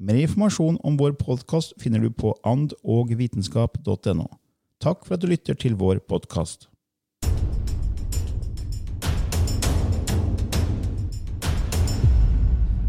[0.00, 4.24] Mer informasjon om vår podkast finner du på andogvitenskap.no.
[4.80, 6.64] Takk for at du lytter til vår podkast.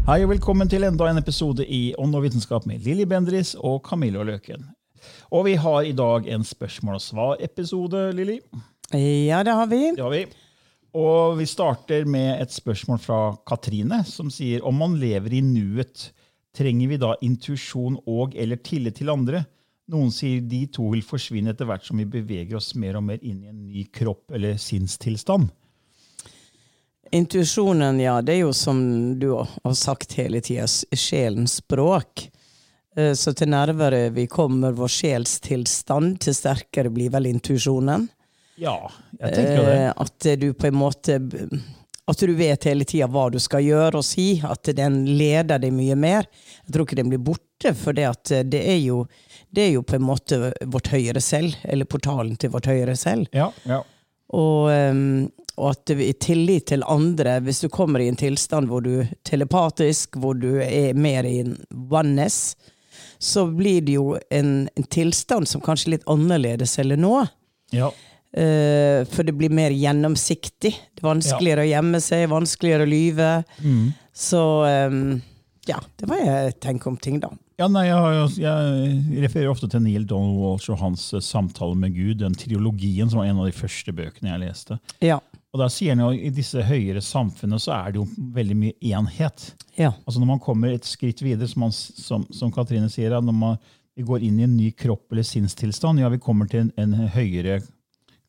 [0.08, 3.82] Hei og velkommen til enda en episode i Ånd og vitenskap med Lilly Bendris og
[3.84, 4.64] Camillo Løken.
[5.28, 8.40] Og vi har i dag en spørsmål og svar-episode, Lilly.
[8.96, 9.92] Ja, det har vi.
[9.92, 10.24] Det har vi.
[10.96, 16.08] Og vi starter med et spørsmål fra Katrine, som sier om man lever i nuet,
[16.54, 19.44] trenger vi da intuisjon og eller tillit til andre?
[19.92, 23.20] Noen sier de to vil forsvinne etter hvert som vi beveger oss mer og mer
[23.20, 25.50] inn i en ny kropp eller sinnstilstand.
[27.14, 28.78] Intuisjonen, ja, det er jo som
[29.20, 32.30] du har sagt hele tida, sjelens språk.
[32.96, 38.08] Eh, Så til nærmere vi kommer vår sjelstilstand, til sterkere blir vel intuisjonen.
[38.56, 39.78] Ja, jeg tenker det.
[39.82, 41.20] Eh, At du på en måte
[42.06, 44.26] At du vet hele tida hva du skal gjøre og si.
[44.44, 46.28] At den leder deg mye mer.
[46.66, 49.04] Jeg tror ikke den blir borte, for det, at det, er jo,
[49.54, 51.56] det er jo på en måte vårt høyere selv.
[51.64, 53.30] Eller portalen til vårt høyere selv.
[53.32, 53.80] Ja, ja.
[54.34, 57.38] Og, um, og at er tillit til andre.
[57.44, 61.38] Hvis du kommer i en tilstand hvor du er telepatisk, hvor du er mer i
[61.44, 62.56] en oneness,
[63.18, 67.20] så blir det jo en, en tilstand som kanskje er litt annerledes eller nå.
[67.72, 67.92] ja.
[68.34, 70.72] Eh, for det blir mer gjennomsiktig.
[70.74, 73.30] Det er vanskeligere å gjemme seg, vanskeligere å lyve.
[73.62, 73.86] Mm.
[74.14, 74.42] Så
[74.90, 75.20] um,
[75.70, 77.30] ja, det var jeg tenker om ting, da.
[77.60, 81.94] Ja, nei, jeg, jeg refererer ofte til Neil Donald Walsh og hans eh, samtale med
[81.94, 84.80] Gud, den triologien som var en av de første bøkene jeg leste.
[85.04, 85.20] Ja.
[85.54, 88.74] Og da sier han jo I disse høyere samfunnene så er det jo veldig mye
[88.90, 89.52] enhet.
[89.78, 89.92] Ja.
[90.02, 93.62] Altså Når man kommer et skritt videre, som, man, som, som Katrine sier, når man,
[93.94, 97.06] vi går inn i en ny kropp eller sinnstilstand, ja, vi kommer til en, en
[97.14, 97.60] høyere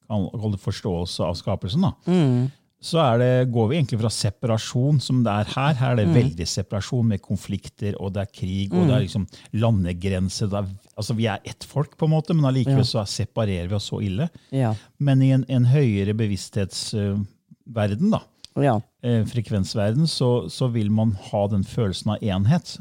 [0.07, 1.85] forståelse av skapelsen.
[2.05, 2.51] Mm.
[2.85, 5.73] så det, går vi egentlig fra separasjon, som det er her.
[5.79, 9.25] Her er det veldig separasjon med konflikter, og det er krig, og det er liksom
[9.53, 10.53] landegrenser.
[10.53, 13.89] Er, altså Vi er ett folk, på en måte, men allikevel så separerer vi oss
[13.89, 14.29] så ille.
[14.53, 14.75] Ja.
[14.99, 18.21] Men i en, en høyere bevissthetsverden, da,
[18.61, 18.77] ja.
[19.01, 22.77] eh, frekvensverden, så, så vil man ha den følelsen av enhet.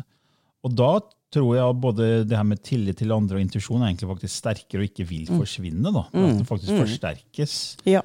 [0.64, 0.98] Og da
[1.34, 4.82] tror jeg både det her med tillit til andre og intuisjon er egentlig faktisk sterkere
[4.82, 5.92] og ikke vil forsvinne.
[5.94, 6.06] da.
[6.10, 7.58] At det faktisk forsterkes.
[7.88, 8.04] ja.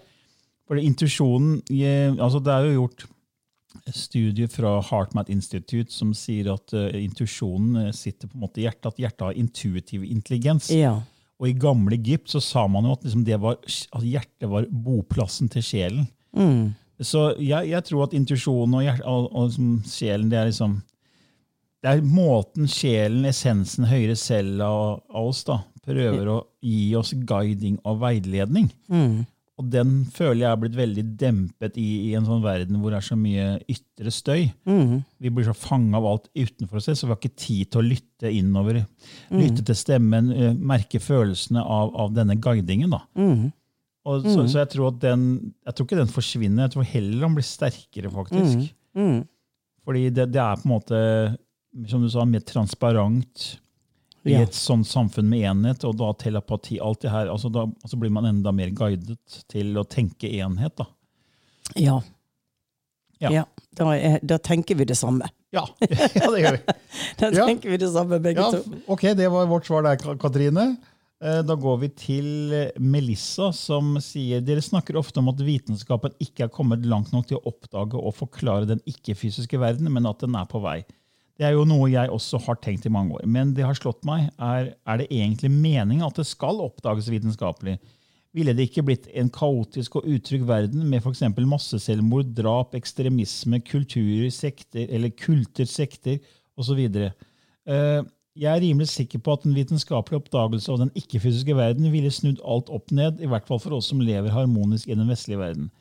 [0.70, 3.08] For intuisjonen eh, altså Det er jo gjort
[3.94, 8.66] studier fra HeartMath Institute som sier at uh, intuisjonen eh, sitter på en måte i
[8.66, 10.72] hjertet, at hjertet har intuitiv intelligens.
[10.74, 11.00] ja.
[11.40, 14.66] Og i gamle Egypt så sa man jo at, liksom det var, at hjertet var
[14.68, 16.10] boplassen til sjelen.
[16.36, 16.74] Mm.
[17.00, 20.74] Så jeg, jeg tror at intuisjonen og, hjert- og, og liksom sjelen det er liksom
[21.80, 27.78] det er måten sjelen, essensen, høyere selv av, oss, da, prøver å gi oss guiding
[27.88, 28.68] og veiledning.
[28.92, 29.22] Mm.
[29.60, 33.02] Og den føler jeg er blitt veldig dempet i, i en sånn verden hvor det
[33.02, 34.46] er så mye ytre støy.
[34.68, 35.02] Mm.
[35.20, 37.82] Vi blir så fanga av alt utenfor oss, selv, så vi har ikke tid til
[37.82, 38.82] å lytte innover.
[39.36, 42.96] Lytte til stemmen, eh, merke følelsene av, av denne guidingen.
[42.96, 43.04] da.
[43.20, 43.50] Mm.
[44.08, 45.26] Og så, så jeg tror at den,
[45.68, 48.72] jeg tror ikke den forsvinner, jeg tror heller den blir sterkere, faktisk.
[48.96, 49.20] Mm.
[49.86, 51.02] Fordi det, det er på en måte,
[51.88, 53.60] som du sa, mer transparent
[54.26, 54.42] i Ja.
[54.44, 58.12] et sånt samfunn med enhet, og da telepati, alt det her, altså da altså blir
[58.12, 60.76] man enda mer guidet til å tenke enhet.
[60.76, 60.86] da.
[61.76, 62.02] Ja.
[63.22, 63.32] Ja.
[63.32, 63.44] ja.
[63.76, 65.28] Da, er, da tenker vi det samme.
[65.54, 66.74] Ja, ja det gjør vi.
[67.20, 67.46] Da Ja.
[67.48, 68.82] tenker vi det samme, begge Ja, to.
[68.88, 70.78] ok, det var vårt svar der, Ka- Katrine.
[71.22, 76.46] Eh, Da går vi til Melissa, som sier dere snakker ofte om at vitenskapen ikke
[76.46, 80.36] er kommet langt nok til å oppdage og forklare den ikke-fysiske verden, men at den
[80.36, 80.84] er på vei.
[81.40, 83.24] Det er jo noe jeg også har tenkt i mange år.
[83.24, 87.78] Men det har slått meg, er, er det egentlig meningen at det skal oppdages vitenskapelig?
[88.36, 91.24] Ville det ikke blitt en kaotisk og utrygg verden med f.eks.
[91.40, 96.20] masseselvmord, drap, ekstremisme, kulturer, sekter eller kulter, sekter
[96.60, 96.84] osv.?
[97.00, 98.02] Eh,
[98.40, 102.44] Jeg er rimelig sikker på at en vitenskapelig oppdagelse av den ikke-fysiske verden ville snudd
[102.46, 105.72] alt opp ned, i hvert fall for oss som lever harmonisk i den vestlige verden.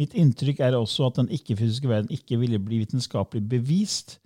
[0.00, 4.18] Mitt inntrykk er også at den ikke-fysiske verden ikke ville bli vitenskapelig bevist.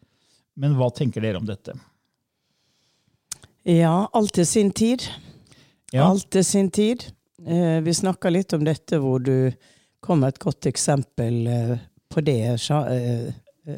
[0.57, 1.75] Men hva tenker dere om dette?
[3.67, 5.03] Ja, alt til sin tid.
[5.93, 6.07] Ja.
[6.11, 7.05] Alt til sin tid.
[7.47, 9.51] Eh, vi snakka litt om dette hvor du
[10.05, 11.75] kom med et godt eksempel eh,
[12.13, 12.39] på det.
[12.57, 13.35] Eh,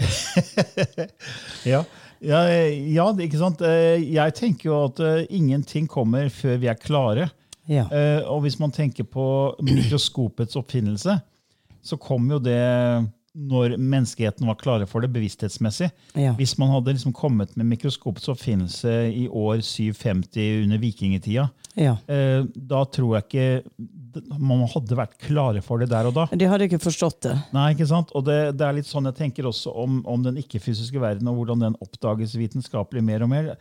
[1.68, 1.82] Ja,
[2.20, 3.62] ja, ja, ikke sant?
[3.62, 7.28] Jeg tenker jo at ingenting kommer før vi er klare.
[7.68, 7.86] ja.
[7.92, 11.18] Eh, Og hvis man tenker på mikroskopets oppfinnelse,
[11.82, 12.58] så kom jo det
[13.38, 15.90] når menneskeheten var klare for det, bevissthetsmessig.
[16.18, 16.32] Ja.
[16.38, 21.46] Hvis man hadde liksom kommet med mikroskopets oppfinnelse i år 750 under vikingtida,
[21.78, 21.94] ja.
[22.10, 23.86] eh, da tror jeg ikke
[24.40, 26.26] man hadde vært klare for det der og da.
[26.34, 27.34] De hadde ikke forstått det.
[27.54, 28.10] Nei, ikke sant?
[28.18, 31.38] Og det, det er litt sånn jeg tenker også om, om den ikke-fysiske verden, og
[31.38, 33.52] hvordan den oppdages vitenskapelig mer og mer.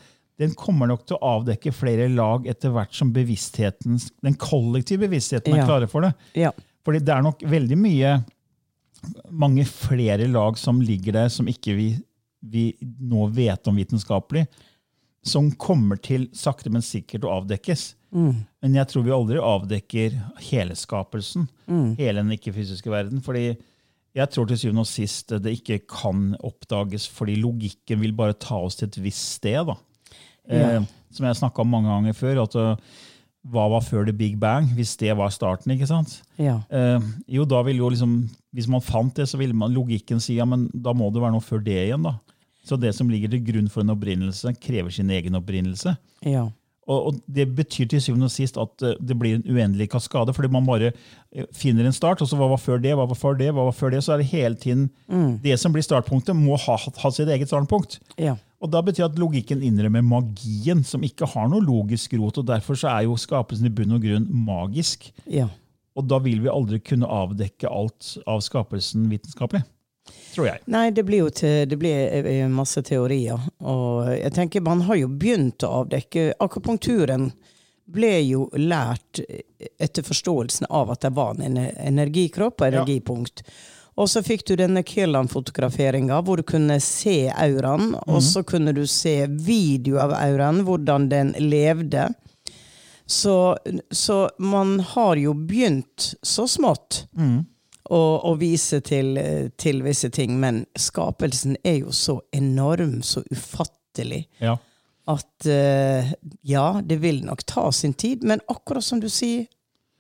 [0.42, 5.64] Den kommer nok til å avdekke flere lag etter hvert som den kollektive bevisstheten er
[5.64, 5.70] Ja.
[5.70, 6.14] klare for det.
[6.38, 6.52] Ja.
[6.86, 8.12] Fordi det er nok veldig mye
[9.30, 11.88] mange flere lag som ligger der som ikke vi,
[12.42, 14.46] vi nå vet om vitenskapelig,
[15.28, 17.90] som kommer til sakte, men sikkert å avdekkes.
[18.64, 20.14] Men jeg tror vi aldri avdekker
[20.50, 21.50] hele skapelsen,
[22.00, 23.22] hele den ikke-fysiske verden.
[23.22, 23.58] fordi
[24.18, 28.58] jeg tror til syvende og sist det ikke kan oppdages, fordi logikken vil bare ta
[28.58, 29.68] oss til et visst sted.
[29.68, 29.76] da.
[30.48, 30.80] Ja.
[30.80, 32.44] Eh, som jeg snakka om mange ganger før.
[32.44, 32.56] at
[33.52, 35.72] Hva var før the big bang, hvis det var starten?
[35.72, 36.22] ikke sant?
[36.38, 36.60] Ja.
[36.70, 37.00] Eh,
[37.38, 40.46] jo, da vil jo liksom, Hvis man fant det, så ville man logikken si ja,
[40.46, 42.04] men da må det være noe før det igjen.
[42.04, 42.16] da.
[42.68, 45.96] Så det som ligger til grunn for en opprinnelse, krever sin egen opprinnelse.
[46.26, 46.48] ja.
[46.88, 50.32] Og, og Det betyr til syvende og sist at eh, det blir en uendelig kaskade.
[50.34, 50.94] fordi man bare
[51.36, 53.66] eh, finner en start, og så hva var før det, hva var før det, hva
[53.68, 54.90] var før det, så er det hele tiden
[55.44, 58.00] Det som blir startpunktet, må ha, ha sitt eget startpunkt.
[58.18, 58.38] ja.
[58.62, 62.40] Og da betyr at logikken innrømmer magien, som ikke har noe logisk rot.
[62.42, 65.12] og Derfor så er jo skapelsen i bunn og grunn magisk.
[65.30, 65.50] ja.
[65.98, 69.64] Og da vil vi aldri kunne avdekke alt av skapelsen vitenskapelig.
[70.36, 70.62] Tror jeg.
[70.70, 73.42] Nei, det blir jo til, det blir eh, masse teorier.
[73.66, 77.32] Og jeg tenker man har jo begynt å avdekke Akupunkturen
[77.90, 79.24] ble jo lært
[79.80, 82.86] etter forståelsen av at det var en energikropp og Ja.
[83.98, 88.84] Og så fikk du denne Kielland-fotograferinga hvor du kunne se auraen, og så kunne du
[88.88, 92.04] se video av auraen, hvordan den levde.
[93.10, 93.56] Så,
[93.90, 97.08] så man har jo begynt så smått
[97.90, 99.18] å, å vise til,
[99.58, 104.58] til visse ting, men skapelsen er jo så enorm, så ufattelig, Ja.
[105.08, 106.12] at uh,
[106.46, 109.48] ja, det vil nok ta sin tid, men akkurat som du sier,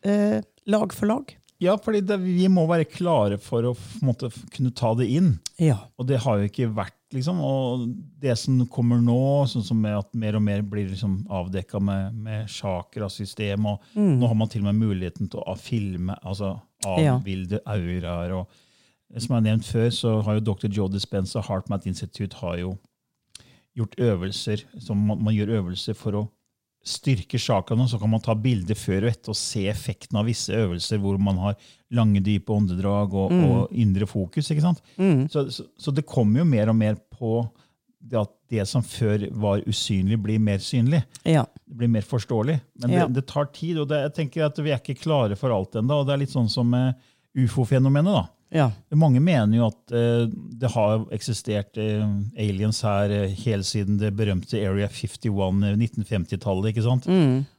[0.05, 1.31] uh, lag for lag.
[1.59, 3.71] Ja, fordi det, vi må være klare for å
[4.05, 5.31] måte, kunne ta det inn.
[5.57, 5.79] Ja.
[5.97, 7.87] Og det har jo ikke vært liksom, Og
[8.21, 9.15] det som kommer nå,
[9.49, 14.27] sånn som med at mer og mer blir liksom avdekka med, med chakra-system, og nå
[14.27, 17.15] har man til og med muligheten til å filme, altså Ja.
[17.15, 18.31] avbilde auraer.
[18.37, 18.47] og
[19.17, 20.67] Som jeg har nevnt før, så har jo dr.
[20.69, 22.77] Joe Dispenza HeartMath Institute har jo
[23.77, 26.27] gjort øvelser, som man, man gjør øvelser for å
[26.87, 30.55] styrke chakraene, så kan man ta bilder før og etter og se effekten av visse
[30.55, 31.55] øvelser hvor man har
[31.91, 34.49] lange, dype åndedrag og, og indre fokus.
[34.51, 34.81] ikke sant?
[35.31, 37.41] Så, så, så det kommer jo mer og mer på
[38.07, 41.01] det at det som før var usynlig, blir mer synlig.
[41.27, 41.41] Ja.
[41.67, 42.59] Det blir mer forståelig.
[42.83, 43.05] Men Ja.
[43.07, 45.75] det, det tar tid, og det, jeg tenker at vi er ikke klare for alt
[45.75, 46.05] ennå.
[46.07, 46.71] Det er litt sånn som
[47.37, 48.13] ufo-fenomenet.
[48.13, 48.25] da.
[48.53, 48.69] Ja.
[48.95, 52.03] Mange mener jo at eh, det har eksistert eh,
[52.39, 56.71] aliens her eh, helt siden det berømte Area 51, eh, 1950-tallet.
[56.71, 57.09] ikke sant?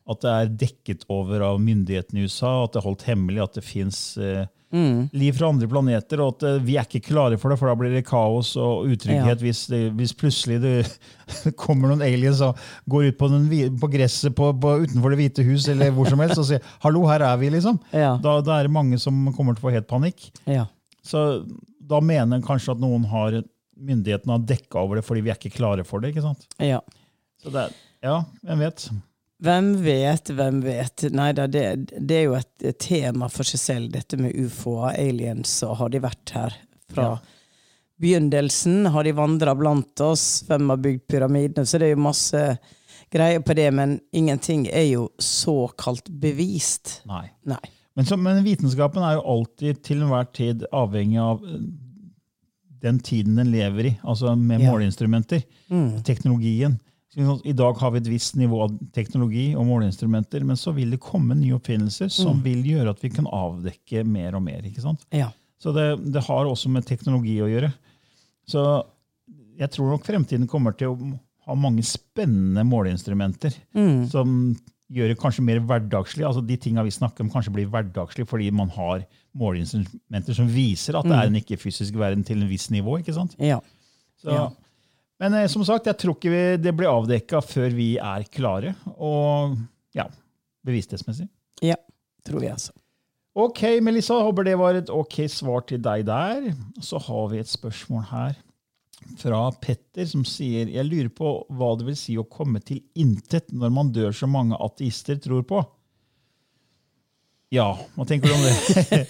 [0.09, 3.59] At det er dekket over av myndighetene i USA, at det er holdt hemmelig at
[3.61, 4.01] det fins
[5.13, 7.77] liv fra andre planeter, og at eh, vi er ikke klare for det, for da
[7.79, 10.75] blir det kaos og utrygghet hvis, det, hvis plutselig det
[11.63, 12.59] kommer noen aliens og
[12.91, 13.49] går ut på, den,
[13.81, 17.07] på gresset på, på, utenfor Det hvite hus eller hvor som helst og sier 'hallo,
[17.09, 17.79] her er vi', liksom.
[17.93, 18.19] Ja.
[18.23, 20.29] Da, da er det mange som kommer til å få helt panikk.
[20.47, 20.67] ja.
[21.09, 21.23] Så
[21.89, 23.39] da mener en kanskje at noen har
[23.79, 26.11] myndighetene har dekka over det fordi vi er ikke klare for det.
[26.13, 26.49] ikke sant?
[26.61, 26.81] ja.
[27.39, 27.69] Så det
[28.03, 28.85] ja, hvem vet?
[29.43, 31.05] Hvem vet, hvem vet.
[31.15, 31.63] Nei da, det,
[31.95, 35.93] det er jo et, et tema for seg selv, dette med ufoer, aliens, og har
[35.95, 36.57] de vært her
[36.91, 37.19] fra Ja.
[38.03, 38.87] begynnelsen?
[38.95, 40.43] Har de vandra blant oss?
[40.49, 41.67] Hvem har bygd pyramidene?
[41.67, 42.43] Så det er jo masse
[43.15, 47.01] greier på det, men ingenting er jo såkalt bevist.
[47.09, 47.29] Nei.
[47.49, 47.63] Nei.
[47.99, 51.65] Men, så, men vitenskapen er jo alltid til enhver tid avhengig av eh,
[52.85, 54.71] den tiden den lever i, altså med Ja.
[54.71, 55.43] måleinstrumenter.
[56.07, 56.77] Teknologien.
[57.45, 61.01] I dag har vi et visst nivå av teknologi og måleinstrumenter, men så vil det
[61.03, 64.63] komme nye oppfinnelser som vil gjøre at vi kan avdekke mer og mer.
[64.69, 65.03] ikke sant?
[65.11, 65.33] Ja.
[65.59, 67.73] Så det, det har også med teknologi å gjøre.
[68.47, 68.63] Så
[69.59, 71.11] jeg tror nok fremtiden kommer til å
[71.49, 73.57] ha mange spennende måleinstrumenter
[74.13, 74.55] som
[74.93, 76.25] gjør det kanskje mer hverdagslig.
[76.27, 79.05] Altså De tinga vi snakker om, kanskje blir hverdagslig fordi man har
[79.39, 82.99] måleinstrumenter som viser at det er en ikke-fysisk verden til en viss nivå.
[83.03, 83.37] ikke sant?
[83.39, 83.61] ja.
[84.19, 84.49] Så, Ja.
[85.19, 88.75] Men eh, som sagt, jeg tror ikke vi, det blir avdekka før vi er klare.
[88.95, 89.57] Og
[89.95, 90.05] ja,
[90.67, 91.27] bevissthetsmessig.
[91.63, 91.75] Ja,
[92.27, 92.71] tror vi altså.
[93.39, 96.49] Ok, Melissa, håper det var et ok svar til deg der.
[96.83, 98.39] Så har vi et spørsmål her
[99.19, 103.53] fra Petter, som sier Jeg lurer på hva det vil si å komme til intet
[103.55, 105.63] når man dør så mange ateister tror på.
[107.55, 109.07] Ja, hva tenker du om det?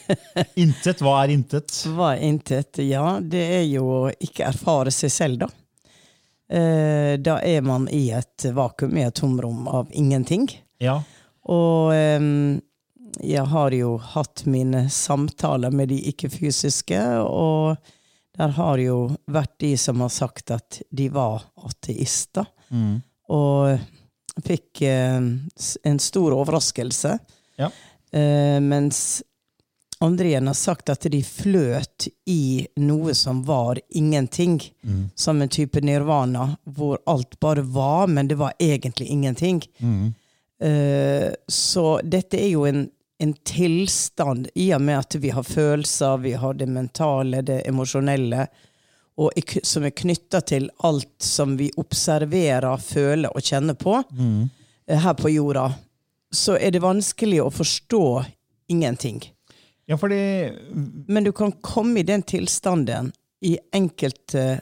[0.63, 1.73] intet, hva er intet?
[1.91, 2.79] Hva er intet?
[2.87, 5.49] Ja, det er jo å ikke erfare seg selv, da.
[6.49, 10.47] Eh, da er man i et vakuum, i et tomrom av ingenting.
[10.79, 11.01] Ja,
[11.51, 12.61] Og em,
[13.25, 17.77] jeg har jo hatt mine samtaler med de ikke-fysiske, og
[18.39, 22.47] der har jo vært de som har sagt at de var ateister.
[23.29, 25.19] Og fikk eh,
[25.91, 27.19] en stor overraskelse.
[27.59, 27.71] ja.
[28.13, 29.23] Eh, mens
[30.01, 34.61] andre igjen har sagt at de fløt i noe som var ingenting.
[35.19, 39.63] Som en type nirvana, hvor alt bare var, men det var egentlig ingenting.
[40.63, 42.87] Eh, så dette er jo en,
[43.19, 48.47] en tilstand, i og med at vi har følelser, vi har det mentale, det emosjonelle,
[49.63, 54.45] som er knytta til alt som vi observerer, føler og kjenner på mm.
[55.03, 55.67] her på jorda,
[56.31, 58.05] så er det vanskelig å forstå
[58.71, 59.23] ingenting.
[59.87, 60.53] ja fordi
[61.09, 64.61] Men du kan komme i den tilstanden i enkelte,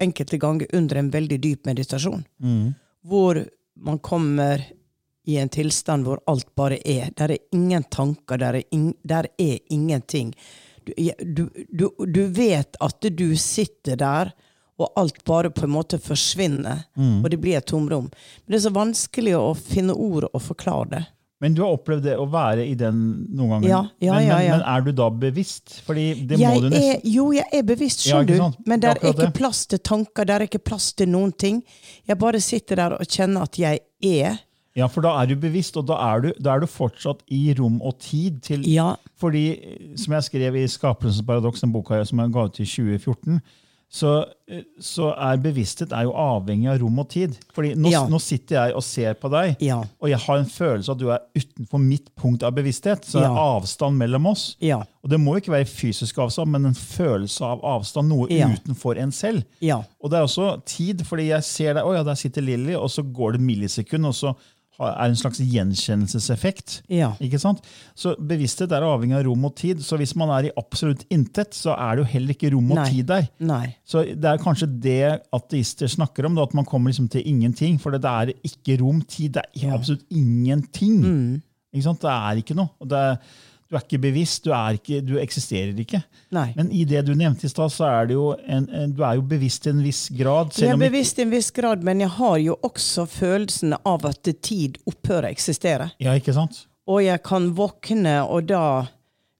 [0.00, 2.24] enkelte ganger under en veldig dyp meditasjon.
[3.02, 3.44] Hvor
[3.76, 4.62] man kommer
[5.24, 7.12] i en tilstand hvor alt bare er.
[7.16, 10.34] Der er ingen tanker, der er, in, der er ingenting.
[10.84, 14.32] Du, du, du, du vet at du sitter der,
[14.82, 16.88] og alt bare på en måte forsvinner.
[17.22, 18.08] Og det blir et tomrom.
[18.10, 21.02] Men det er så vanskelig å finne ord og forklare det.
[21.42, 22.98] Men du har opplevd det å være i den
[23.34, 23.66] noen ganger.
[23.66, 24.58] Ja, ja, men, ja, men, ja.
[24.60, 25.72] men er du da bevisst?
[25.82, 28.60] Fordi det må du nesten er, jo, jeg er bevisst, skjønner du.
[28.70, 31.58] Men Det er ikke plass til tanker, der er ikke plass til noen ting.
[32.06, 34.38] Jeg bare sitter der og kjenner at jeg er.
[34.76, 37.52] Ja, for da er du bevisst, og da er du, da er du fortsatt i
[37.58, 38.40] rom og tid.
[38.42, 38.62] til...
[38.72, 39.42] Ja, Fordi,
[39.96, 43.40] som jeg skrev i 'Skapelsens paradoks', den boka som jeg ga ut i 2014,
[43.92, 44.24] så,
[44.80, 47.34] så er bevissthet er jo avhengig av rom og tid.
[47.52, 48.06] Fordi nå, Ja.
[48.08, 51.00] nå sitter jeg og ser på deg, ja, og jeg har en følelse av at
[51.02, 53.04] du er utenfor mitt punkt av bevissthet.
[53.04, 54.56] Så det er avstand mellom oss.
[54.62, 58.96] ja, Og det må ikke være fysisk avstand, men en følelse av avstand, noe utenfor
[58.96, 59.44] en selv.
[59.60, 59.82] ja.
[60.00, 62.88] Og det er også tid, fordi jeg ser deg, å ja, der sitter Lilly, og
[62.90, 64.34] så går det et millisekund, og så
[64.80, 66.78] er en slags gjenkjennelseseffekt.
[66.92, 67.12] Ja.
[67.22, 67.60] Ikke sant?
[67.98, 69.82] Så bevissthet er avhengig av rom og tid.
[69.84, 72.80] Så hvis man er i absolutt intet, så er det jo heller ikke rom og
[72.80, 72.88] Nei.
[72.90, 73.28] tid der.
[73.44, 73.76] Nei.
[73.84, 74.98] Så det er kanskje det
[75.34, 77.78] ateister snakker om, da, at man kommer liksom til ingenting.
[77.82, 79.36] For det er ikke rom, tid.
[79.38, 80.98] Det er absolutt ingenting.
[81.02, 81.40] Mm.
[81.72, 82.02] Ikke sant?
[82.02, 82.72] Det er ikke noe.
[82.82, 83.34] Og det er,
[83.72, 86.02] du er ikke bevisst, du, er ikke, du eksisterer ikke.
[86.36, 86.50] Nei.
[86.58, 89.62] Men i det du nevnte i stad, så er en, en, du er jo bevisst
[89.64, 90.52] til en viss grad.
[90.60, 94.28] Jeg er bevisst i en viss grad, men jeg har jo også følelsen av at
[94.44, 95.88] tid opphører å eksistere.
[96.04, 96.66] Ja, ikke sant?
[96.84, 98.62] Og jeg kan våkne, og da,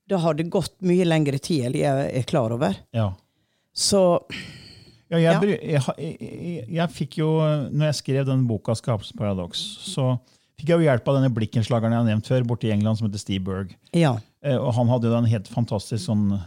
[0.08, 2.80] da har det gått mye lengre tid enn jeg er klar over.
[2.96, 3.10] Ja.
[3.76, 4.02] Så
[5.12, 5.80] Ja, jeg, Ja.
[6.00, 7.34] jeg, jeg, jeg, fikk jo,
[7.68, 9.60] når jeg skrev denne boka 'Skapelsens paradoks',
[9.92, 10.14] så
[10.62, 13.10] fikk jeg jo hjelp av denne blikkenslageren jeg har nevnt før, borte i England, som
[13.10, 13.76] heter Steve Berg.
[13.92, 14.14] ja.
[14.42, 16.40] Eh, Og han hadde jo en helt fantastisk sånn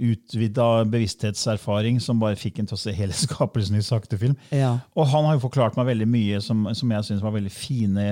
[0.00, 4.36] utvida bevissthetserfaring som bare fikk en til å se hele skapelsen i sakte film.
[4.54, 4.76] Ja.
[4.96, 8.06] Og han har jo forklart meg veldig mye som, som jeg syns var veldig fine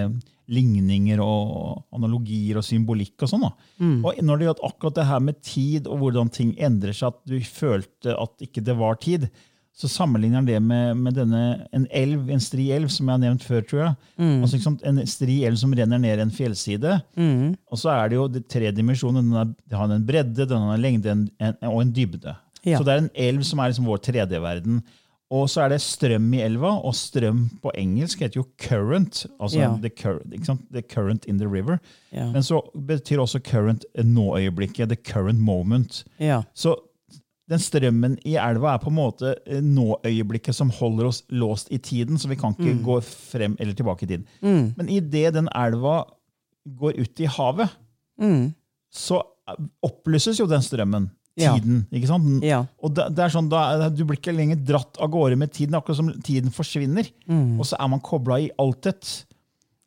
[0.52, 3.46] ligninger og analogier og symbolikk og sånn.
[3.46, 3.52] da.
[4.04, 7.22] Og når det gjaldt akkurat det her med tid og hvordan ting endrer seg, at
[7.30, 9.28] du følte at ikke det var tid,
[9.74, 13.22] så sammenligner han det med, med denne, en elv, en stri elv, som jeg har
[13.22, 13.94] nevnt før, tror jeg.
[14.20, 14.82] Altså, ikke sant?
[14.86, 16.98] En stri elv som renner ned en fjellside.
[17.72, 19.22] Og så er det jo det tre dimensjoner.
[19.24, 22.34] Den, den har en bredde, den har en lengde en, en, og en dybde.
[22.68, 22.76] Ja.
[22.78, 24.82] Så det er en elv som er liksom vår 3D-verden.
[25.32, 29.24] Og så er det strøm i elva, og strøm på engelsk heter jo current.
[29.40, 29.70] altså Ja.
[29.80, 30.28] the, current,
[30.70, 31.80] the current in the river.
[32.12, 32.26] Ja.
[32.34, 36.04] Men så betyr også current nå-øyeblikket, the current moment.
[36.20, 36.42] ja.
[36.54, 36.76] Så
[37.52, 41.78] den strømmen i elva er på en måte nåøyeblikket nå-øyeblikket som holder oss låst i
[41.78, 42.82] tiden, så vi kan ikke Mm.
[42.86, 44.24] gå frem eller tilbake i tid.
[44.42, 46.04] Men idet den elva
[46.66, 47.68] går ut i havet,
[48.20, 48.54] Mm.
[48.92, 49.22] så
[49.82, 51.10] opplyses jo den strømmen.
[51.34, 51.54] Ja.
[51.56, 51.86] Tiden.
[51.90, 52.42] ikke sant?
[52.44, 52.66] Ja.
[52.84, 55.74] Og det, det er sånn, da, Du blir ikke lenger dratt av gårde med tiden,
[55.74, 57.08] akkurat som tiden forsvinner.
[57.26, 57.58] Mm.
[57.58, 59.24] Og så er man kobla i altet.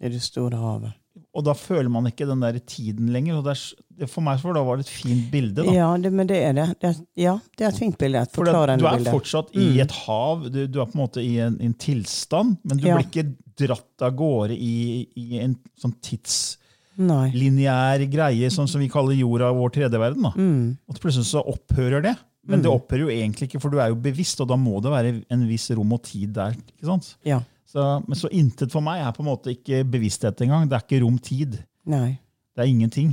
[0.01, 0.93] I det store havet.
[1.36, 3.36] Og da føler man ikke den der tiden lenger.
[3.42, 3.60] og er,
[4.08, 5.63] For meg var det et fint bilde.
[5.65, 5.72] da.
[5.75, 6.68] Ja, det, men det er det.
[6.82, 8.22] det er, ja, det er et fint bilde.
[8.24, 9.12] Et For det, du er bilde.
[9.12, 12.77] fortsatt i et hav, du, du er på en måte i en, en tilstand, men
[12.80, 12.96] du Ja.
[12.96, 19.15] blir ikke dratt av gårde i, i en sånn tidslineær greie, sånn som vi kaller
[19.18, 20.27] jorda vår tredje verden.
[20.36, 20.77] Mm.
[20.89, 22.15] Og plutselig så opphører det.
[22.46, 24.92] Men det opphører jo egentlig ikke, for du er jo bevisst, og da må det
[24.94, 26.54] være en viss rom og tid der.
[26.54, 27.15] ikke sant?
[27.25, 27.39] Ja.
[27.75, 30.67] Så, men så intet for meg er på en måte ikke bevissthet engang.
[30.72, 31.58] Det er ikke rom-tid.
[31.91, 32.13] Nei.
[32.55, 33.10] Det er ingenting.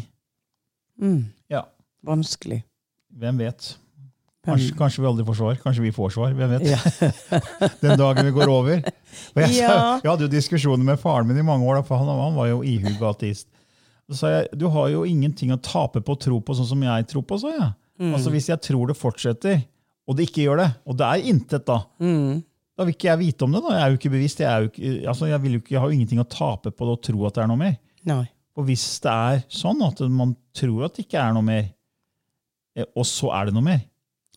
[1.02, 1.24] Mm.
[1.50, 1.64] Ja,
[2.06, 2.60] Vanskelig.
[3.18, 3.72] hvem vet?
[4.46, 5.58] Kanskje, kanskje vi aldri får svar.
[5.62, 6.32] Kanskje vi får svar.
[6.38, 6.64] Hvem vet?
[6.70, 6.78] Ja.
[7.82, 8.78] Den dagen vi går over.
[8.82, 9.98] Jeg, Ja.
[10.02, 12.62] jeg hadde jo diskusjoner med faren min i mange år, for han, han var jo
[12.66, 13.46] ihuga ateist.
[14.10, 16.82] Så sa jeg du har jo ingenting å tape på å tro på sånn som
[16.82, 17.38] jeg tror på.
[17.42, 17.68] sa jeg.
[18.02, 18.14] Mm.
[18.16, 19.62] Altså Hvis jeg tror det fortsetter,
[20.10, 22.42] og det ikke gjør det, og det er intet, da Mm.
[22.82, 23.62] Da vil ikke jeg vite om det.
[23.62, 23.72] da.
[23.78, 24.40] Jeg er jo ikke bevisst.
[24.42, 26.88] Jeg, er ikke, altså jeg, vil jo ikke, jeg har jo ingenting å tape på
[26.88, 27.76] det å tro at det er noe mer.
[28.10, 28.24] Nei.
[28.58, 31.68] Og hvis det er sånn at man tror at det ikke er noe mer,
[32.76, 33.84] eh, og så er det noe mer,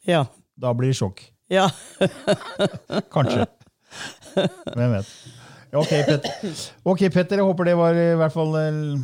[0.07, 0.21] Ja.
[0.55, 1.23] da blir det sjokk.
[1.51, 1.65] Ja.
[3.13, 3.47] Kanskje.
[4.37, 5.09] Hvem vet.
[5.75, 6.55] Ok, Petter.
[6.87, 9.03] Okay, Petter, jeg håper det var i hvert fall eh,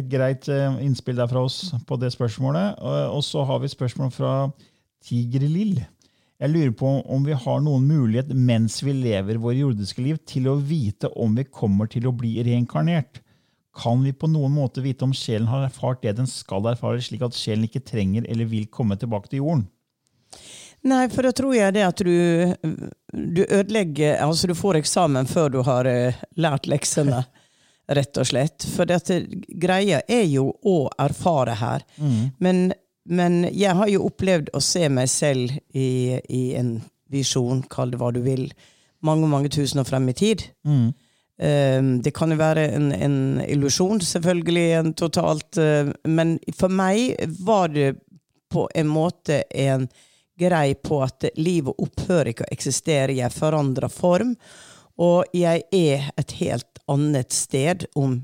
[0.00, 2.80] et greit eh, innspill der fra oss på det spørsmålet.
[3.14, 4.32] Og så har vi spørsmål fra
[5.06, 5.78] Tigerlill.
[6.40, 10.48] Jeg lurer på om vi har noen mulighet mens vi lever våre jordiske liv, til
[10.48, 13.20] å vite om vi kommer til å bli reinkarnert.
[13.76, 17.22] Kan vi på noen måte vite om sjelen har erfart det den skal erfare, slik
[17.26, 19.68] at sjelen ikke trenger eller vil komme tilbake til jorden?
[20.88, 22.54] Nei, for da tror jeg det at du,
[23.12, 27.20] du ødelegger Altså, du får eksamen før du har eh, lært leksene,
[28.00, 28.64] rett og slett.
[28.72, 29.26] For dette,
[29.60, 31.84] greia er jo å erfare her.
[32.40, 32.70] Men,
[33.10, 36.76] men jeg har jo opplevd å se meg selv i, i en
[37.10, 38.46] visjon, kall det hva du vil,
[39.02, 40.44] mange, mange tusen år frem i tid.
[41.40, 47.16] Eh, Det kan jo være en, en illusjon, selvfølgelig, en totalt uh, Men for meg
[47.40, 47.94] var det
[48.50, 49.88] på en måte en
[50.40, 53.16] grei på at livet opphører ikke å eksistere.
[53.16, 54.34] Jeg forandrer form,
[55.00, 58.20] og jeg er et helt annet sted om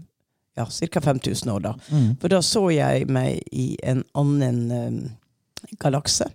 [0.57, 1.01] ja, ca.
[1.05, 1.61] 5000 år.
[1.61, 1.75] da.
[2.21, 5.01] For da så jeg meg i en annen um,
[5.83, 6.29] galakse.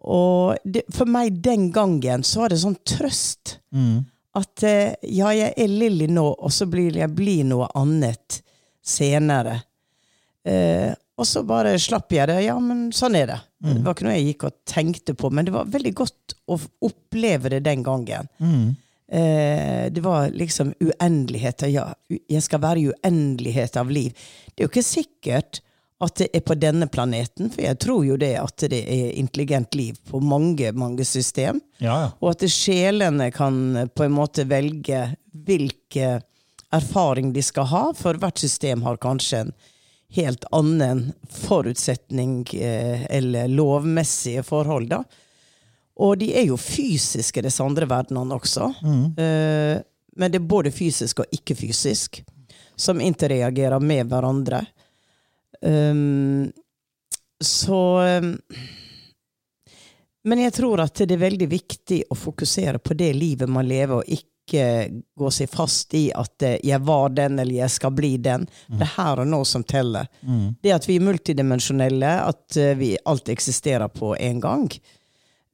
[0.00, 3.58] Og det, for meg den gangen så var det sånn trøst
[4.40, 8.40] at uh, ja, jeg er Lilly nå, og så blir jeg blir noe annet
[8.80, 9.58] senere.
[10.48, 12.38] Uh, og så bare slapp jeg det.
[12.46, 13.40] Ja, men sånn er det.
[13.60, 16.56] Det var ikke noe jeg gikk og tenkte på, men det var veldig godt å
[16.88, 18.30] oppleve det den gangen.
[19.10, 21.62] Eh, det var liksom uendelighet.
[21.72, 24.14] Ja, jeg skal være i uendelighet av liv.
[24.54, 25.60] Det er jo ikke sikkert
[26.00, 29.74] at det er på denne planeten, for jeg tror jo det at det er intelligent
[29.76, 31.60] liv på mange, mange system.
[31.76, 32.06] Ja, ja.
[32.22, 35.02] Og at sjelene kan på en måte velge
[35.34, 36.24] hvilken
[36.72, 39.52] erfaring de skal ha, for hvert system har kanskje en
[40.14, 44.88] helt annen forutsetning eh, eller lovmessige forhold.
[44.90, 45.02] da.
[46.00, 48.70] Og de er jo fysiske, disse andre verdenene også.
[49.20, 49.80] Eh,
[50.16, 52.22] men det er både fysisk og ikke-fysisk,
[52.76, 54.64] som interreagerer med hverandre.
[55.60, 56.48] Um,
[57.40, 58.30] så um,
[60.24, 64.00] Men jeg tror at det er veldig viktig å fokusere på det livet man lever,
[64.00, 68.16] og ikke gå seg fast i at eh, 'jeg var den', eller 'jeg skal bli
[68.18, 68.48] den'.
[68.68, 70.08] Det er her og nå som teller.
[70.62, 74.68] Det at vi er multidimensjonelle, at vi alt eksisterer på en gang,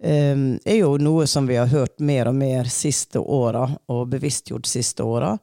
[0.02, 5.02] er jo noe som vi har hørt mer og mer siste åra, og bevisstgjort siste
[5.06, 5.38] åra.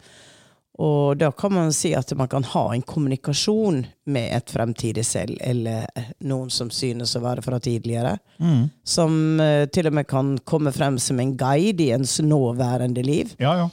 [0.81, 5.37] Og da kan man si at man kan ha en kommunikasjon med et fremtidig selv,
[5.39, 5.85] eller
[6.25, 8.15] noen som synes å være fra tidligere.
[8.83, 13.35] Som eh, til og med kan komme frem som en guide i ens nåværende liv.
[13.39, 13.69] ja, ja.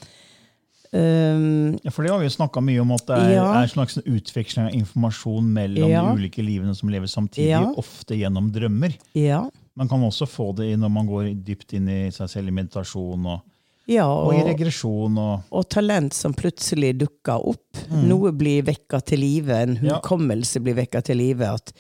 [0.93, 3.45] Um, Ja, for det har vi jo snakka mye om, at det er, Ja.
[3.55, 6.03] er en slags utveksling av informasjon mellom Ja.
[6.03, 8.97] de ulike livene som lever samtidig, ofte gjennom drømmer.
[9.15, 9.49] ja.
[9.81, 12.55] Man kan også få det i når man går dypt inn i seg selv i
[12.59, 13.41] meditasjon og,
[13.89, 15.17] ja og i regresjon.
[15.19, 17.81] Og, og talent som plutselig dukker opp.
[18.05, 20.65] Noe blir vekka til live, en hukommelse Ja.
[20.69, 21.49] blir vekka til live.
[21.57, 21.73] At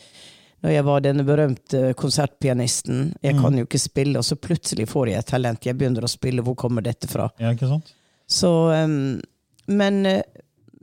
[0.64, 3.42] når jeg var denne berømte konsertpianisten, jeg Mm.
[3.42, 5.64] kan jo ikke spille, og så plutselig får jeg et talent.
[5.66, 7.28] Jeg begynner å spille, hvor kommer dette fra?
[7.38, 7.92] ja, ikke sant?
[8.28, 8.50] Så,
[8.84, 9.20] um,
[9.68, 10.22] men eh,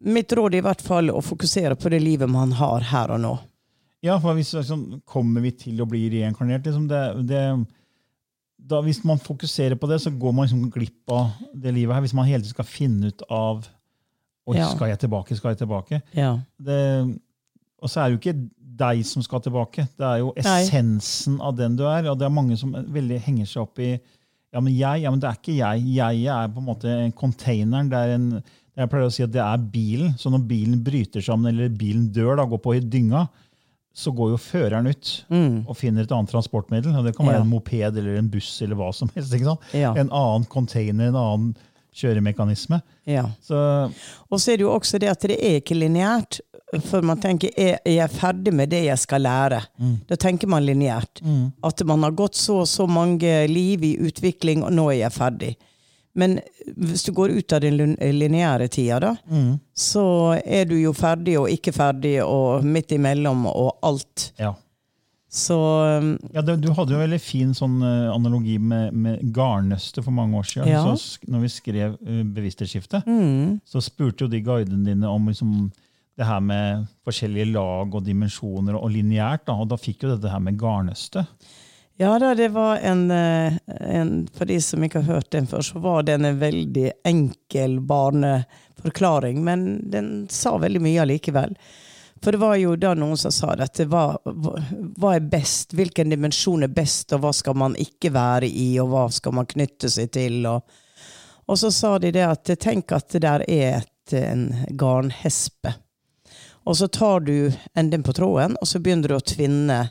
[0.05, 3.19] mitt råd er i hvert fall å fokusere på det livet man har her og
[3.21, 3.39] nå.
[4.05, 6.65] Ja, for hvis, liksom, Kommer vi til å bli reinkarnert?
[6.67, 7.41] Liksom det, det,
[8.57, 12.03] da, hvis man fokuserer på det, så går man liksom glipp av det livet her.
[12.05, 13.65] Hvis man hele tiden skal finne ut av
[14.47, 14.69] Oi, Ja.
[14.71, 15.97] skal jeg tilbake, skal jeg tilbake?
[16.15, 16.37] Ja.
[16.55, 16.77] Det,
[17.83, 19.87] og så er det jo ikke deg som skal tilbake.
[19.97, 20.43] Det er jo Nei.
[20.61, 22.07] essensen av den du er.
[22.07, 23.97] Og det er mange som veldig henger seg opp i
[24.53, 25.81] ja, men jeg, ja, men det er ikke jeg.
[25.97, 27.89] Jeg er på en måte containeren.
[27.91, 28.29] Det er en,
[28.79, 30.13] jeg pleier å si at det er bilen.
[30.17, 33.25] Så når bilen bryter sammen, eller bilen dør, da, går på i dynga,
[33.97, 35.07] så går jo føreren ut
[35.67, 36.93] og finner et annet transportmiddel.
[36.95, 37.41] og Det kan være Ja.
[37.41, 39.33] en moped eller en buss eller hva som helst.
[39.73, 39.93] Ja.
[39.97, 41.55] En annen container, en annen
[41.97, 42.81] kjøremekanisme.
[43.07, 43.25] ja.
[43.41, 43.91] Så
[44.31, 46.39] Og så er det jo også det at det er ikke lineært.
[46.83, 49.61] For man tenker er jeg ferdig med det jeg skal lære?
[50.07, 51.21] Da tenker man lineært.
[51.63, 55.11] At man har gått så og så mange liv i utvikling, og nå er jeg
[55.15, 55.55] ferdig.
[56.17, 56.39] Men
[56.75, 59.11] hvis du går ut av den lin- lineære tida, da,
[59.77, 60.03] så
[60.43, 64.31] er du jo ferdig og ikke ferdig og midt imellom og alt.
[64.41, 64.55] ja.
[65.37, 65.53] Så
[65.99, 69.99] um, Ja, det, Du hadde jo en veldig fin sånn eh, analogi med, med garnnøstet
[70.05, 70.69] for mange år siden.
[70.71, 70.85] Ja.
[70.95, 75.51] Så når vi skrev uh, Bevissthetsskiftet, mm, så spurte jo de guidene dine om liksom,
[76.17, 79.43] det her med forskjellige lag og dimensjoner og lineært.
[79.51, 81.27] Da, og da fikk jo dette her med garnnøstet.
[81.99, 85.61] Ja da, det var en, eh, en For de som ikke har hørt den før,
[85.65, 91.57] så var den en veldig enkel barneforklaring, men den sa veldig mye allikevel.
[92.21, 93.87] For det var jo da noen som sa dette.
[93.89, 95.73] Hva, hva, er best?
[95.73, 99.49] Hvilken dimensjon er best, og hva skal man ikke være i, og hva skal man
[99.49, 100.45] knytte seg til?
[100.45, 100.61] Og,
[101.49, 105.73] og så sa de det at tenk at det der er et, en garnhespe.
[106.67, 109.87] Og så tar du enden på tråden, og så begynner du å tvinne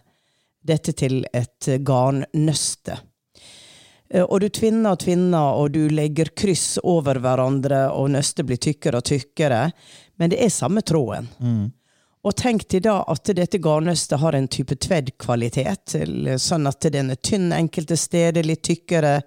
[0.67, 2.99] dette til et garnnøste.
[4.11, 8.57] Eh, Og du tvinner og tvinner, og du legger kryss over hverandre, og nøstet blir
[8.63, 9.65] tykkere og tykkere.
[10.19, 11.29] Men det er samme tråden.
[12.27, 15.95] Og tenk til da at dette garnnøstet har en type tveddkvalitet,
[16.43, 19.21] sånn at den er tynn enkelte steder, litt tykkere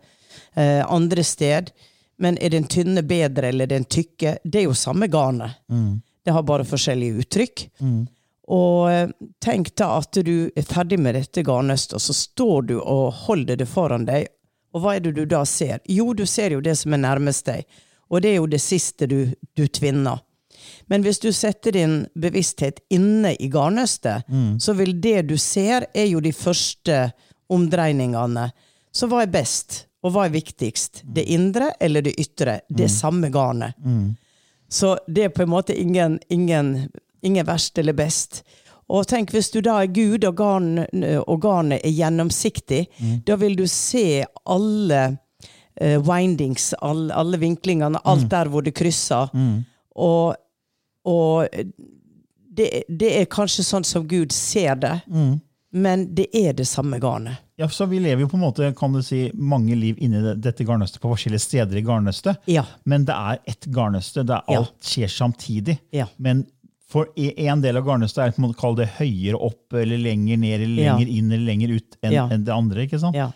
[0.55, 1.71] eh, andre sted.
[2.19, 4.37] Men er den tynne bedre eller den tykke?
[4.43, 5.61] Det er jo samme garnet.
[6.25, 7.63] Det har bare forskjellige uttrykk.
[8.49, 9.09] Og eh,
[9.43, 13.59] tenk da at du er ferdig med dette garnnøstet, og så står du og holder
[13.59, 14.29] det foran deg.
[14.73, 15.79] Og hva er det du da ser?
[15.89, 17.65] Jo, du ser jo det som er nærmest deg.
[18.09, 19.21] Og det er jo det siste du,
[19.57, 20.21] du tvinner.
[20.89, 24.25] Men hvis du setter din bevissthet inne i garnnøstet,
[24.59, 27.11] så vil det du ser, er jo de første
[27.49, 28.49] omdreiningene.
[28.91, 31.03] Så hva er best, og hva er viktigst?
[31.05, 32.59] Det indre eller det ytre?
[32.69, 32.95] Det mm.
[32.95, 33.77] samme garnet.
[34.69, 36.89] Så det er på en måte ingen, ingen,
[37.21, 38.43] ingen verst eller best.
[38.89, 40.39] Og tenk hvis du da er Gud, og
[41.29, 42.87] organet er gjennomsiktig,
[43.27, 45.01] da vil du se alle
[45.81, 49.29] uh, windings, alle, alle vinklingene, alt der hvor det krysser.
[49.95, 50.33] Og,
[51.05, 51.47] og
[52.49, 54.95] det, det er kanskje sånn som Gud ser det,
[55.69, 57.45] men det er det samme garnet.
[57.59, 60.63] Ja, så Vi lever jo på en måte, kan du si, mange liv inni dette
[60.65, 62.39] garnnøstet på forskjellige steder i garnnøstet.
[62.47, 62.63] Ja.
[62.87, 64.23] Men det er ett garnnøste.
[64.23, 64.61] Det Ja.
[64.63, 65.77] Alt skjer samtidig.
[65.91, 66.07] Ja.
[66.17, 66.45] Men
[66.89, 70.83] for en del av garnnøstet er en måte, det høyere opp eller lenger ned eller
[70.83, 70.95] Ja.
[70.97, 72.27] lenger inn eller lenger ut enn Ja.
[72.33, 72.87] en det andre.
[72.87, 73.15] ikke sant?
[73.15, 73.31] Ja,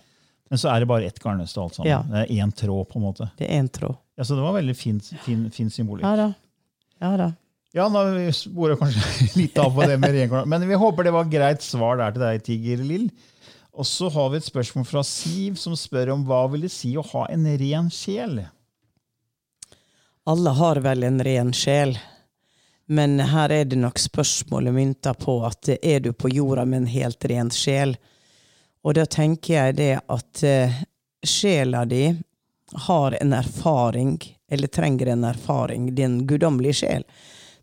[0.49, 1.61] Men så er det bare ett garnnøste.
[1.61, 1.89] alt sammen.
[1.89, 2.01] Ja.
[2.03, 2.89] Det er én tråd.
[2.89, 3.29] på en måte.
[3.37, 3.97] det er en tråd.
[4.17, 6.01] Ja, Så det var veldig fin, fin, fin symbolikk.
[6.03, 6.33] Ja da.
[7.01, 7.31] Ja da.
[7.73, 11.25] Ja, nå vi kanskje litt av på det med reinkarnasjon, men vi håper det var
[11.25, 13.09] greit svar der til deg, Tiger Lill.
[13.73, 16.93] Og så har vi et spørsmål fra Siv, som spør om hva vil det si
[16.95, 18.43] å ha en ren sjel?
[20.29, 21.97] Alle har vel en ren sjel,
[22.87, 26.91] men her er det nok spørsmålet mynta på at er du på jorda med en
[26.91, 27.95] helt ren sjel?
[28.83, 30.81] Og da tenker jeg det at eh,
[31.23, 32.09] sjela di
[32.87, 34.17] har en erfaring,
[34.51, 37.07] eller trenger en erfaring, din guddommelige sjel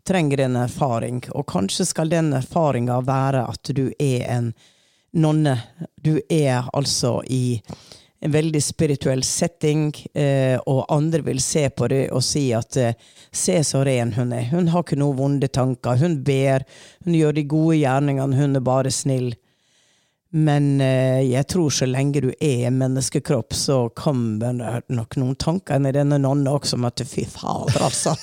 [0.07, 4.53] trenger en erfaring, og kanskje skal den erfaringa være at du er en
[5.13, 5.57] nonne.
[6.03, 7.61] Du er altså i
[8.21, 12.97] en veldig spirituell setting, eh, og andre vil se på det og si at eh,
[13.33, 14.51] se så ren hun er.
[14.53, 15.97] Hun har ikke noen vonde tanker.
[16.01, 16.67] Hun ber,
[17.07, 19.33] hun gjør de gode gjerningene, hun er bare snill.
[20.31, 25.39] Men eh, jeg tror så lenge du er en menneskekropp, så kommer det nok noen
[25.41, 28.15] tanker i denne nonna også om at fy fader, altså.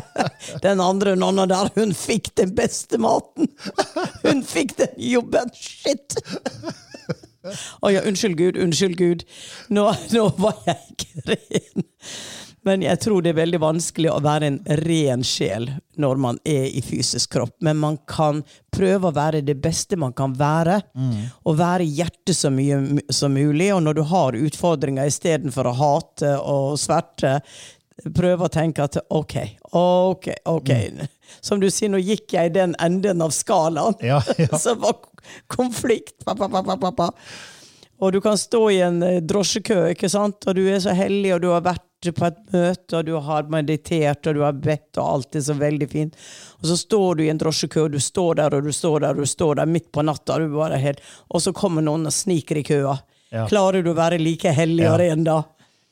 [0.64, 3.50] Den andre nonna der, hun fikk den beste maten!
[4.24, 5.50] Hun fikk den jobben!
[5.56, 6.16] Shit!
[7.80, 9.24] Å ja, unnskyld Gud, unnskyld Gud.
[9.72, 11.90] Nå, nå var jeg ikke ren.
[12.68, 16.66] Men jeg tror det er veldig vanskelig å være en ren sjel når man er
[16.68, 17.54] i fysisk kropp.
[17.64, 18.42] Men man kan
[18.74, 20.76] prøve å være det beste man kan være,
[21.48, 23.70] og være hjertet så mye som mulig.
[23.72, 27.38] Og når du har utfordringer istedenfor å hate og sverte,
[28.16, 29.36] prøve å tenke at ok,
[29.76, 30.70] ok, ok.
[31.40, 33.96] Som du sier, nå gikk jeg i den enden av skalaen.
[34.04, 34.50] Ja, ja.
[34.62, 34.98] Som var
[35.46, 36.18] konflikt.
[36.24, 37.10] Pa, pa, pa.
[38.00, 40.46] Og du kan stå i en eh, drosjekø, ikke sant?
[40.48, 43.48] og du er så heldig, og du har vært på et møte, og du har
[43.52, 46.16] meditert, og du har bedt, og alt er så veldig fint.
[46.62, 49.18] Og så står du i en drosjekø, og du står der, og du står der,
[49.18, 52.08] og du står der midt på natta, og, du bare helt, og så kommer noen
[52.08, 52.96] og sniker i køa.
[53.30, 53.44] Ja.
[53.52, 54.96] Klarer du å være like hellig Ja.
[54.98, 55.42] ren da?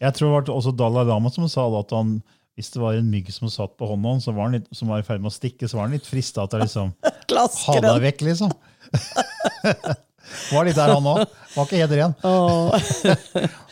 [0.01, 2.23] Jeg tror det var også Dalai Lama som sa at han,
[2.57, 5.31] hvis det var en mygg som satt på hånda hans, som var i ferd med
[5.31, 6.93] å stikke, så var han litt frista til å liksom
[7.69, 8.55] ha deg vekk, liksom.
[10.53, 11.23] Var litt der, han òg.
[11.55, 12.17] Var ikke helt ren.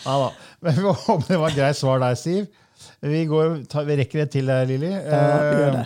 [0.07, 0.31] Ja.
[0.63, 2.47] Men vi håper det var et greit svar der, Siv.
[3.05, 4.93] Vi, går, ta, vi rekker det til, eh, Lilly.
[4.93, 5.85] Ja, vi.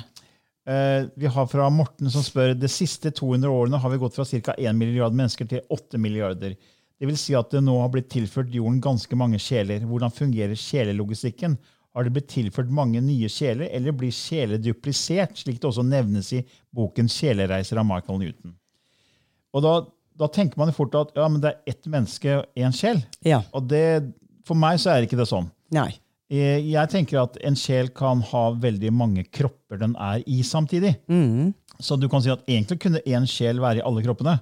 [0.71, 4.27] Eh, vi har fra Morten som spør de siste 200 årene har vi gått fra
[4.29, 4.55] ca.
[4.59, 6.55] 1 milliard mennesker til 8 milliarder.
[7.01, 9.81] Det vil si at det nå har blitt tilført jorden ganske mange sjeler.
[9.89, 11.57] Hvordan fungerer sjelelogistikken?
[11.97, 16.29] Har det blitt tilført mange nye sjeler, eller blir sjeler duplisert, slik det også nevnes
[16.37, 16.45] i
[16.77, 18.55] boken 'Sjelereiser' av Michael Newton?
[19.55, 19.73] Og da,
[20.21, 23.03] da tenker man jo fort at ja, men det er ett menneske, og én sjel.
[23.27, 23.43] Ja.
[23.57, 24.13] Og det,
[24.47, 25.51] for meg så er ikke det sånn.
[25.75, 25.91] Nei.
[26.31, 30.95] Eh, Jeg tenker at en sjel kan ha veldig mange kropper den er i samtidig.
[31.11, 31.53] Mm.
[31.83, 34.37] Så du kan si at egentlig kunne én sjel være i alle kroppene.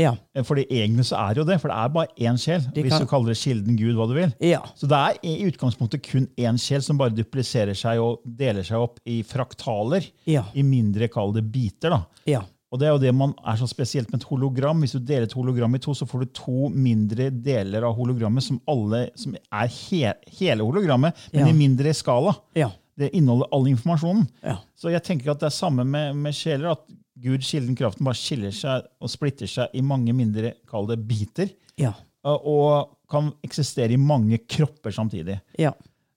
[0.00, 0.14] Ja.
[0.34, 2.64] For Fordi egentlig så er det jo det, for det er bare én sjel.
[2.74, 4.32] De Hvis kan- du kaller det kilden Gud, hva du vil.
[4.42, 4.62] Ja.
[4.74, 8.80] Så det er i utgangspunktet kun én sjel som bare dupliserer seg og deler seg
[8.80, 10.08] opp i fraktaler.
[10.26, 10.46] Ja.
[10.54, 11.90] I mindre, kall det biter.
[11.94, 12.00] da.
[12.26, 12.40] Ja.
[12.74, 14.80] Og det er jo det man er så spesielt med et hologram.
[14.82, 18.42] Hvis du deler et hologram i to, så får du to mindre deler av hologrammet
[18.42, 20.00] som, alle, som er he,
[20.40, 21.52] hele hologrammet, men Ja.
[21.52, 22.34] i mindre skala.
[22.58, 22.72] Ja.
[22.98, 24.26] Det inneholder all informasjonen.
[24.42, 24.56] Ja.
[24.74, 26.72] Så jeg tenker at det er samme med, med sjeler.
[26.74, 26.82] At
[27.22, 31.54] Gud, kilden, kraften, bare skiller seg og splitter seg i mange mindre, kall det biter.
[31.78, 31.92] Ja.
[32.26, 35.36] Og- kan eksistere i mange kropper samtidig.
[35.60, 35.70] Ja.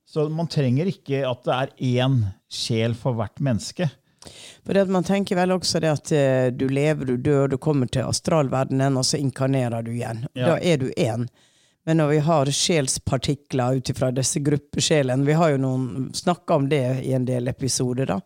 [0.08, 2.16] Så man trenger ikke at det er én
[2.50, 3.90] sjel for hvert menneske.
[4.66, 7.90] For det man tenker vel også det at eh, du lever, du dør, du kommer
[7.92, 10.26] til astralverdenen, og så inkarnerer du igjen.
[10.34, 10.54] Ja.
[10.54, 11.28] Da er du én.
[11.88, 16.66] Men når vi har sjelspartikler ut ifra disse gruppesjelene Vi har jo noen snakka om
[16.68, 18.20] det i en del episoder, da.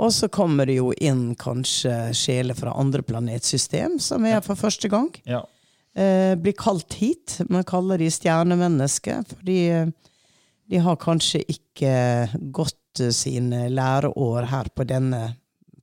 [0.00, 4.88] Og så kommer det jo inn kanskje sjeler fra andre planetsystem, som er for første
[4.90, 5.10] gang.
[5.28, 5.44] Ja.
[5.94, 7.36] Eh, blir kalt hit.
[7.48, 9.90] Man kaller de stjernemennesker, fordi eh,
[10.70, 11.92] de har kanskje ikke
[12.54, 15.22] gått eh, sine læreår her på denne,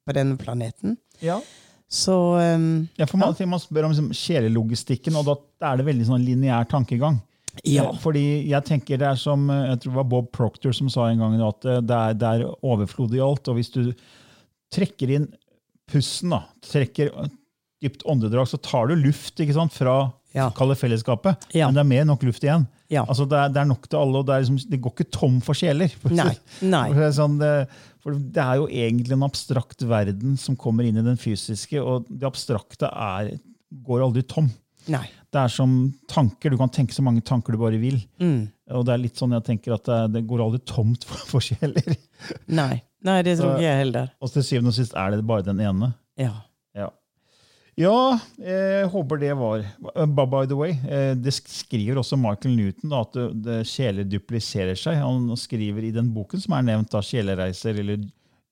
[0.07, 0.97] på denne planeten.
[1.21, 1.39] ja.
[1.87, 6.07] Så um, Ja, for man, man spør om liksom, sjelelogistikken, og da er det veldig
[6.09, 7.21] sånn lineær tankegang.
[7.63, 7.85] ja.
[7.87, 10.89] Eh, Fordi jeg tenker det er som eh, jeg tror det var Bob Proctor som
[10.91, 13.47] sa en gang at det er, det er overflod i alt.
[13.47, 13.93] Og hvis du
[14.75, 15.29] trekker inn
[15.87, 17.13] pusten, da, trekker
[17.79, 20.49] dypt åndedrag, så tar du luft ikke sant, fra Ja.
[20.51, 21.47] fellesskapet.
[21.55, 21.69] Ja.
[21.69, 22.67] Men det er mer enn nok luft igjen.
[22.93, 23.03] Ja.
[23.03, 25.37] Altså, det, er, det er nok til alle, og det, liksom, det går ikke tom
[25.43, 25.91] for sjeler.
[26.01, 26.31] For, Nei.
[26.63, 26.85] Nei.
[26.93, 27.51] For det, er sånn, det,
[28.03, 32.07] for det er jo egentlig en abstrakt verden som kommer inn i den fysiske, og
[32.07, 33.33] det abstrakte er,
[33.87, 34.49] går aldri tom.
[34.91, 35.05] Nei.
[35.33, 35.71] Det er som
[36.07, 36.53] tanker.
[36.53, 37.99] Du kan tenke så mange tanker du bare vil.
[38.23, 38.47] Mm.
[38.77, 41.43] Og det er litt sånn jeg tenker at det, det går aldri tomt for, for
[41.43, 41.97] sjeler.
[42.47, 42.77] Nei.
[43.05, 44.07] Nei, det tror ikke jeg heller.
[44.23, 45.91] Og til syvende og sist er det bare den ene.
[46.19, 46.31] Ja.
[47.77, 49.61] Ja, jeg håper det var
[49.93, 54.97] Uh, By the way, eh, det skriver også Michael Newton da, at sjeler dupliserer seg.
[54.97, 58.01] Han skriver i den boken som er nevnt, da, 'Sjelereiser' eller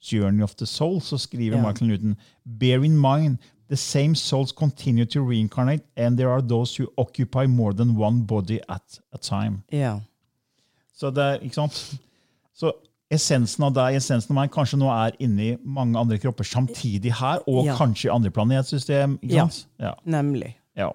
[0.06, 1.64] 'Journey of the Soul', så skriver Ja.
[1.66, 3.38] Michael Newton Bear in mind
[3.70, 8.26] the same souls continue to reincarnate, and there are those who occupy more than one
[8.28, 9.64] body at a time.
[9.72, 10.00] Ja.
[10.94, 12.00] Så det er, ikke sant?
[12.54, 12.72] Så
[13.12, 17.40] essensen av deg, essensen av meg, kanskje nå er inni mange andre kropper samtidig her,
[17.48, 17.76] og Ja.
[17.78, 19.18] kanskje i andre planetsystem.
[19.22, 19.48] ikke Ja.
[19.48, 19.68] sant?
[19.80, 19.94] Ja.
[20.06, 20.56] Nemlig.
[20.76, 20.92] ja.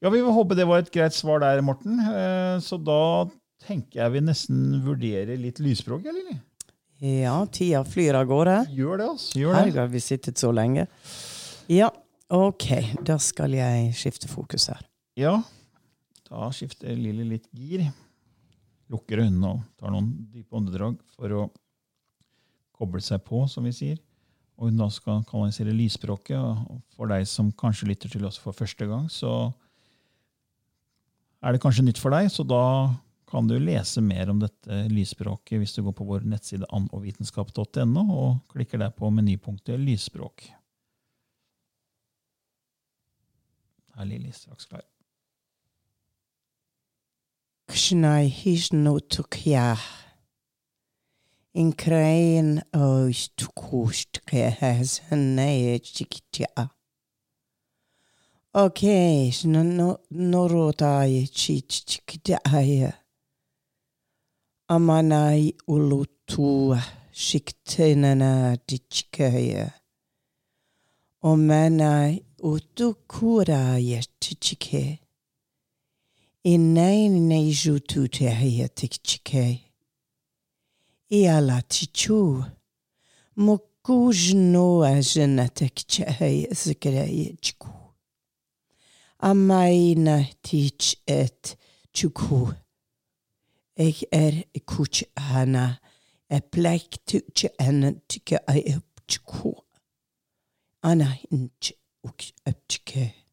[0.00, 1.98] Ja, Vi vil håpe det var et greit svar der, Morten.
[2.00, 3.28] Eh, Så da
[3.66, 6.40] tenker jeg vi nesten vurderer litt lysspråk, eller?
[7.00, 8.66] Ja, tida flyr av gårde.
[8.74, 9.34] Gjør det, altså.
[9.38, 10.86] Gjør Herregud, har vi sittet så lenge?
[11.68, 11.90] Ja,
[12.30, 12.94] ok.
[13.04, 14.80] Da skal jeg skifte fokus her.
[15.16, 15.42] Ja.
[16.30, 17.92] Da skifter Lilly litt gir.
[18.88, 21.46] Lukker øynene og tar noen dype åndedrag for å
[22.78, 23.98] koble seg på, som vi sier.
[24.58, 26.38] Og hun da skal kanalisere lysspråket.
[26.38, 29.50] Og for deg som kanskje lytter til oss for første gang, så
[31.44, 32.64] er det kanskje nytt for deg, så da
[33.28, 38.38] kan du lese mer om dette lysspråket hvis du går på vår nettside annovitenskap.no og
[38.54, 40.48] klikker der på menypunktet lysspråk.
[43.94, 44.86] Her er Lilly straks klar.
[47.88, 49.78] Kshnai hishnu tukya.
[51.54, 56.68] In krain oist kust kehas nei chiktia.
[58.52, 58.82] Ok,
[60.12, 62.92] norotai chich chiktia.
[64.68, 66.76] Amanai ulut to
[67.12, 69.72] skiktøynene tikkøye.
[76.44, 77.08] Og mena utukura yetichike.
[77.08, 79.60] Inai neju tutehe tikchike.
[81.10, 82.44] Iala tichu.
[83.36, 87.68] Mokujno ajena tikchehe sikere chku.
[89.20, 91.56] Amaina tich et
[91.92, 92.52] chuku.
[93.76, 95.78] Jeg er kuch hana.
[96.30, 99.54] Jeg bleik tuche hana tykke ei upchku.
[100.82, 101.72] Ana inch
[102.04, 103.00] uk upchke.
[103.00, 103.27] Ja.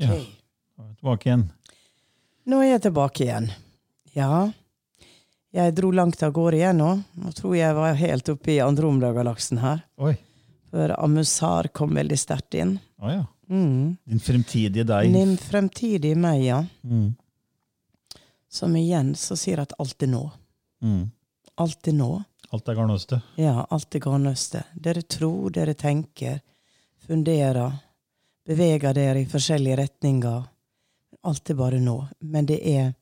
[0.00, 0.28] Ok.
[0.80, 1.44] Vi Tilbake igjen.
[2.50, 3.50] Nå er jeg tilbake igjen.
[4.16, 4.50] Ja.
[5.54, 6.90] Jeg dro langt av gårde igjen nå.
[7.20, 9.84] Nå tror jeg var helt oppe i Andromeda-galaksen her.
[10.00, 10.14] Oi.
[10.70, 12.76] For Amusar kom veldig sterkt inn.
[13.02, 13.24] Å ja.
[13.50, 13.96] Mm.
[14.06, 15.10] Din fremtidige deg.
[15.12, 16.60] Din fremtidige meg, ja.
[16.86, 17.16] Mm.
[18.50, 20.22] Som igjen så sier at alt er nå.
[20.86, 21.08] Mm.
[21.60, 22.12] Alt er nå.
[22.50, 23.34] Alt er garnnøstet?
[23.38, 24.70] Ja, alt er garnnøstet.
[24.74, 26.40] Dere tror, dere tenker,
[27.06, 27.76] funderer,
[28.46, 30.48] beveger dere i forskjellige retninger.
[31.22, 31.96] Alt er bare nå.
[32.20, 32.94] Men det er,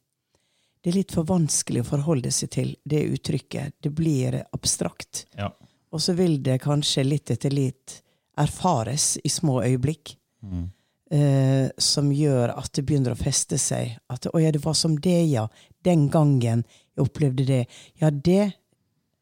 [0.83, 3.79] det er litt for vanskelig å forholde seg til det uttrykket.
[3.83, 5.27] Det blir abstrakt.
[5.38, 5.53] Ja.
[5.92, 8.03] Og så vil det kanskje litt etter litt
[8.38, 10.16] erfares i små øyeblikk.
[10.42, 10.68] Mm.
[11.11, 13.96] eh, som gjør at det begynner å feste seg.
[14.09, 15.48] At 'å ja, det var som det, ja'.
[15.83, 16.64] Den gangen
[16.96, 17.66] jeg opplevde det.
[17.94, 18.53] Ja, det.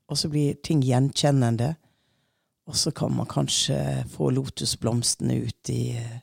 [0.09, 1.77] Og så blir ting gjenkjennende.
[2.67, 6.19] Og så kan man kanskje få lotusblomstene ut i eh,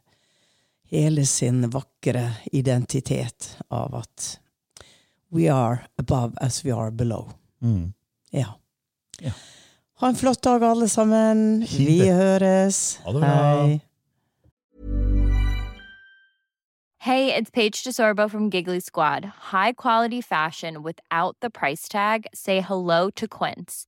[0.92, 4.40] hele sin vakre identitet av at
[5.32, 7.32] we are above as we are below.
[7.62, 7.94] Mm.
[8.32, 8.60] Ja.
[9.20, 9.32] Ja.
[10.02, 11.66] Ha en flott dag, alle sammen.
[11.68, 13.00] Fint Vi høres.
[13.06, 13.34] Ha det bra.
[13.64, 13.82] Hei.
[17.04, 19.26] Hey, it's Paige DeSorbo from Giggly Squad.
[19.52, 22.28] High quality fashion without the price tag.
[22.34, 23.88] Say hello to Quince.